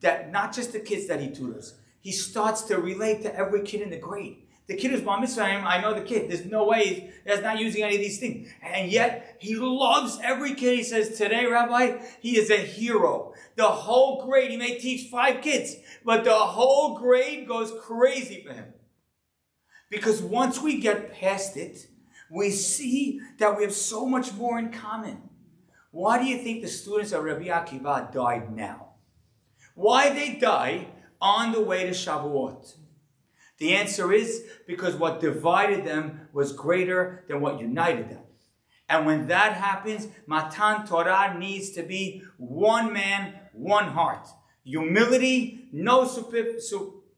[0.00, 3.82] that not just the kids that he tutors, he starts to relate to every kid
[3.82, 4.38] in the grade.
[4.70, 5.42] The kid is bar mitzvah.
[5.42, 6.30] I know the kid.
[6.30, 8.48] There's no way he's not using any of these things.
[8.62, 10.76] And yet, he loves every kid.
[10.76, 13.34] He says, today, Rabbi, he is a hero.
[13.56, 18.52] The whole grade, he may teach five kids, but the whole grade goes crazy for
[18.52, 18.72] him.
[19.90, 21.88] Because once we get past it,
[22.30, 25.30] we see that we have so much more in common.
[25.90, 28.90] Why do you think the students of Rabbi Akiva died now?
[29.74, 32.76] Why they die on the way to Shavuot?
[33.60, 38.22] The answer is because what divided them was greater than what united them.
[38.88, 44.26] And when that happens, Matan Torah needs to be one man, one heart.
[44.64, 46.58] Humility, no super,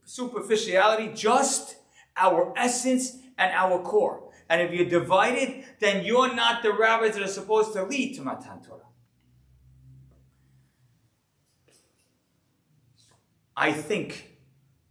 [0.05, 1.76] superficiality, just
[2.16, 4.28] our essence and our core.
[4.51, 8.22] And if you're divided, then you're not the rabbis that are supposed to lead to
[8.22, 8.80] Matan Torah.
[13.57, 14.32] I think,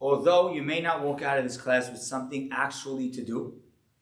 [0.02, 3.54] although you may not walk out of this class with something actually to do,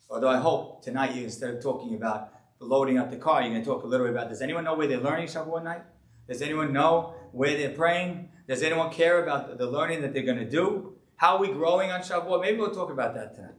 [0.09, 3.61] although I hope tonight you, instead of talking about loading up the car, you're going
[3.61, 5.81] to talk a little bit about, does anyone know where they're learning Shavuot night?
[6.27, 8.29] Does anyone know where they're praying?
[8.47, 10.93] Does anyone care about the learning that they're going to do?
[11.17, 12.41] How are we growing on Shavuot?
[12.41, 13.55] Maybe we'll talk about that tonight.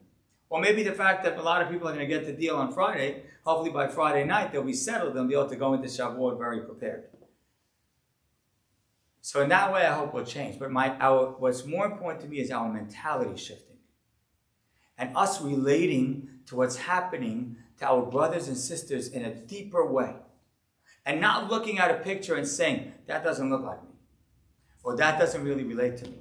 [0.49, 2.57] Or maybe the fact that a lot of people are going to get the Deal
[2.57, 3.23] on Friday.
[3.45, 5.15] Hopefully by Friday night they'll be settled.
[5.15, 7.05] They'll be able to go into Shavuot very prepared.
[9.23, 10.59] So in that way, I hope we'll change.
[10.59, 13.77] But my, our, what's more important to me is our mentality shifting.
[14.97, 20.15] And us relating to what's happening to our brothers and sisters in a deeper way.
[21.07, 23.91] And not looking at a picture and saying, that doesn't look like me.
[24.83, 26.19] Or that doesn't really relate to me.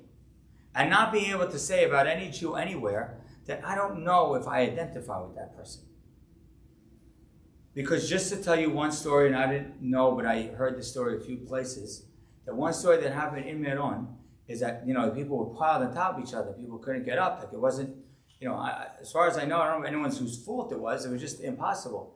[0.75, 4.47] And not being able to say about any Jew anywhere that I don't know if
[4.47, 5.83] I identify with that person.
[7.73, 10.83] Because just to tell you one story, and I didn't know, but I heard the
[10.83, 12.05] story a few places,
[12.49, 14.07] the one story that happened in Meron
[14.47, 16.51] is that, you know, people were piled on top of each other.
[16.53, 17.39] People couldn't get up.
[17.39, 17.95] Like it wasn't,
[18.39, 20.79] you know, I, as far as I know, I don't know anyone whose fault it
[20.79, 21.05] was.
[21.05, 22.15] It was just impossible.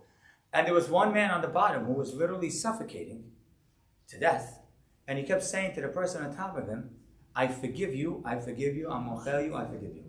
[0.52, 3.24] And there was one man on the bottom who was literally suffocating
[4.08, 4.60] to death.
[5.08, 6.90] And he kept saying to the person on top of him,
[7.36, 10.06] I forgive you, I forgive you, I'm mochel you, I forgive you.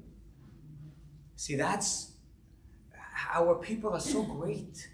[1.36, 2.12] See, that's
[3.34, 4.88] our people are so great.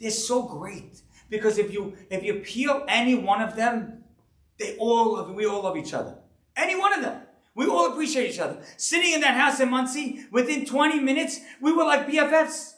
[0.00, 1.02] They're so great.
[1.30, 4.04] Because if you if you peel any one of them,
[4.58, 6.18] they all love, we all love each other.
[6.56, 7.22] Any one of them.
[7.54, 8.62] We all appreciate each other.
[8.76, 12.74] Sitting in that house in Monsey, within 20 minutes, we were like BFFs.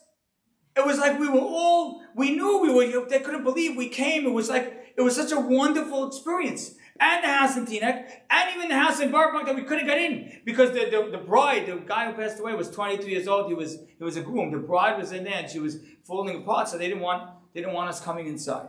[0.76, 4.24] It was like we were all, we knew we were, they couldn't believe we came.
[4.24, 6.74] It was like, it was such a wonderful experience.
[6.98, 9.98] And the house in Teaneck, and even the house in Park that we couldn't get
[9.98, 13.48] in because the, the, the, bride, the guy who passed away was 22 years old.
[13.48, 14.50] He was, he was a groom.
[14.50, 16.68] The bride was in there and she was falling apart.
[16.68, 18.68] So they didn't want, they didn't want us coming inside.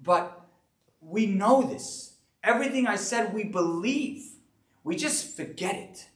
[0.00, 0.45] But
[1.06, 2.16] we know this.
[2.42, 4.24] Everything I said, we believe.
[4.82, 6.08] We just forget it.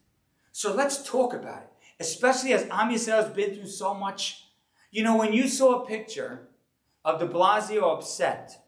[0.52, 1.72] So let's talk about it.
[2.00, 4.46] Especially as Am Yisrael has been through so much.
[4.90, 6.48] You know, when you saw a picture
[7.04, 8.64] of de Blasio upset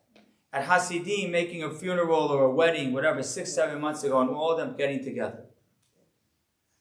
[0.52, 4.52] at Hasidim making a funeral or a wedding, whatever, six, seven months ago, and all
[4.52, 5.44] of them getting together.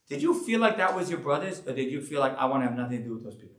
[0.10, 2.64] Did you feel like that was your brothers, or did you feel like I want
[2.64, 3.58] to have nothing to do with those people?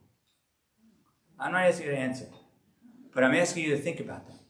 [1.41, 2.27] I'm not asking you to answer,
[3.15, 4.42] but I'm asking you to think about that.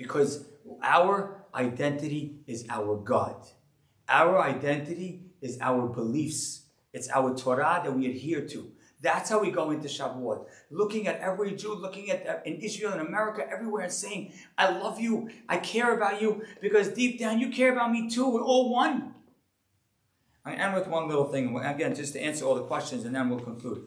[0.00, 0.46] Because
[0.82, 3.36] our identity is our God.
[4.08, 6.62] Our identity is our beliefs.
[6.94, 8.72] It's our Torah that we adhere to.
[9.02, 10.46] That's how we go into Shavuot.
[10.70, 14.70] Looking at every Jew, looking at uh, in Israel and America, everywhere, and saying, I
[14.70, 18.26] love you, I care about you, because deep down you care about me too.
[18.30, 19.14] We're all one.
[20.46, 23.28] I end with one little thing, again, just to answer all the questions, and then
[23.28, 23.86] we'll conclude.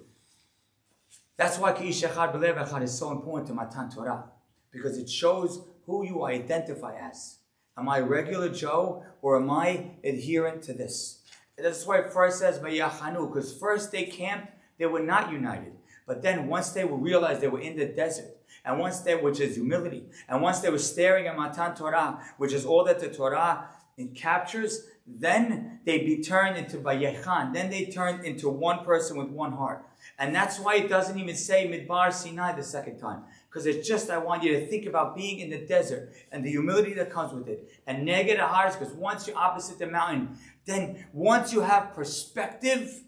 [1.38, 4.26] That's why Ki'ish Echad is so important to Matan Torah,
[4.72, 7.38] because it shows who you identify as.
[7.78, 11.20] Am I regular Joe or am I adherent to this?
[11.58, 15.74] That's why first says Vayachanu, because first they camped, they were not united.
[16.06, 19.40] But then once they were realized they were in the desert, and once they, which
[19.40, 23.10] is humility, and once they were staring at Matan Torah, which is all that the
[23.10, 23.70] Torah
[24.16, 27.54] captures, then they be turned into Vayechan.
[27.54, 29.86] Then they turned into one person with one heart.
[30.18, 33.24] And that's why it doesn't even say Midbar Sinai the second time.
[33.54, 36.50] Because it's just, I want you to think about being in the desert and the
[36.50, 37.70] humility that comes with it.
[37.86, 43.04] And neged hahar, because once you're opposite the mountain, then once you have perspective,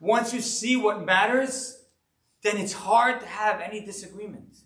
[0.00, 1.84] once you see what matters,
[2.42, 4.56] then it's hard to have any disagreement.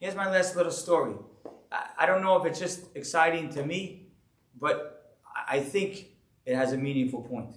[0.00, 1.14] Here's my last little story.
[1.96, 4.08] I don't know if it's just exciting to me,
[4.60, 5.14] but
[5.48, 6.06] I think
[6.44, 7.54] it has a meaningful point.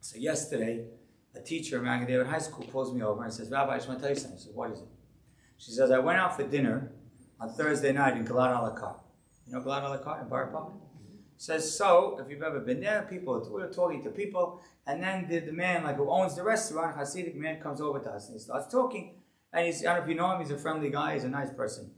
[0.00, 0.84] So yesterday,
[1.34, 4.00] a teacher at David High School pulls me over and says, Rabbi, I just want
[4.00, 4.38] to tell you something.
[4.38, 4.88] I said, what is it?
[5.58, 6.92] She says, I went out for dinner
[7.40, 8.96] on Thursday night in Gilad a.
[9.46, 10.72] You know Gilad a in Borough Park?
[11.36, 15.28] Says, so, if you've ever been there, people, we were talking to people, and then
[15.28, 18.34] the, the man, like, who owns the restaurant, Hasidic man, comes over to us, and
[18.34, 19.14] he starts talking,
[19.52, 21.28] and he's, I don't know if you know him, he's a friendly guy, he's a
[21.28, 21.92] nice person.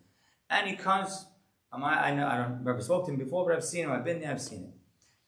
[0.50, 1.26] And he comes,
[1.72, 3.92] um, I, I, know, I don't remember spoke to him before, but I've seen him,
[3.92, 4.72] I've been there, I've seen him.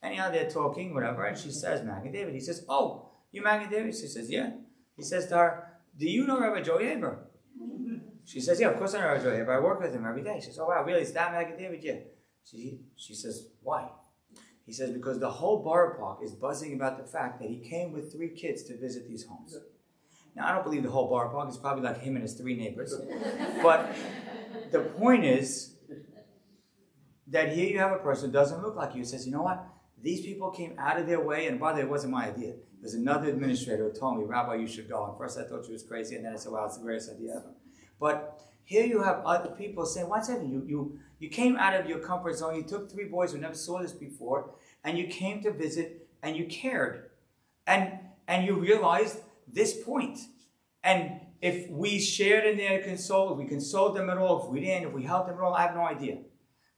[0.03, 2.35] Anyhow, they're talking, whatever, and she says, Magen David.
[2.35, 3.95] He says, oh, you Magen David?
[3.95, 4.51] She says, yeah.
[4.95, 5.67] He says to her,
[5.97, 7.29] do you know Rabbi Joey Haber?
[8.25, 10.39] She says, yeah, of course I know but I work with him every day.
[10.39, 11.01] She says, oh wow, really?
[11.01, 11.83] Is that Magen David?
[11.83, 11.99] Yeah.
[12.49, 13.89] She, she says, why?
[14.65, 17.91] He says, because the whole Borough Park is buzzing about the fact that he came
[17.91, 19.57] with three kids to visit these homes.
[20.35, 22.55] Now, I don't believe the whole Borough Park is probably like him and his three
[22.55, 22.95] neighbors.
[23.61, 23.93] But
[24.71, 25.75] the point is
[27.27, 29.43] that here you have a person who doesn't look like you, He says, you know
[29.43, 29.65] what?
[30.01, 32.55] These people came out of their way, and by the way, it wasn't my idea.
[32.81, 35.05] There's another administrator who told me, Rabbi, you should go.
[35.05, 37.11] And first I thought she was crazy, and then I said, wow, it's the greatest
[37.11, 37.53] idea ever.
[37.99, 41.87] But here you have other people saying, one second, you, you, you came out of
[41.87, 45.41] your comfort zone, you took three boys who never saw this before, and you came
[45.43, 47.09] to visit, and you cared.
[47.67, 50.19] And, and you realized this point.
[50.83, 54.61] And if we shared in their console, if we consoled them at all, if we
[54.61, 56.19] didn't, if we helped them at all, I have no idea.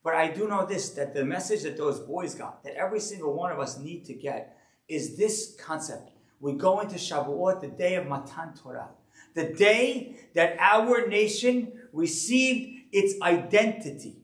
[0.03, 3.33] But I do know this that the message that those boys got, that every single
[3.33, 4.57] one of us need to get,
[4.87, 6.11] is this concept.
[6.39, 8.89] We go into Shavuot, the day of Matan Torah,
[9.35, 14.17] the day that our nation received its identity.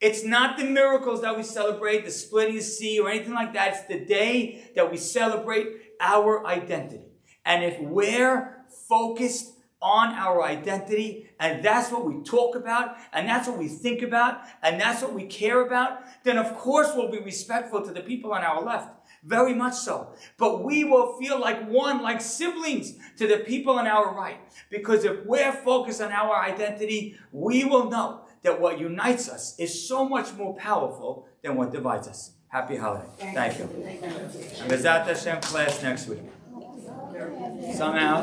[0.00, 3.52] It's not the miracles that we celebrate, the splitting of the sea or anything like
[3.54, 3.74] that.
[3.74, 5.66] It's the day that we celebrate
[6.00, 7.04] our identity.
[7.44, 13.48] And if we're focused on our identity, and that's what we talk about, and that's
[13.48, 17.20] what we think about, and that's what we care about, then of course we'll be
[17.20, 18.90] respectful to the people on our left.
[19.24, 20.14] Very much so.
[20.36, 24.38] But we will feel like one, like siblings to the people on our right.
[24.70, 29.88] Because if we're focused on our identity, we will know that what unites us is
[29.88, 32.32] so much more powerful than what divides us.
[32.48, 33.08] Happy holiday.
[33.18, 33.64] Thank you.
[33.64, 36.22] And B'ezrat Hashem class next week.
[37.74, 38.16] Somehow.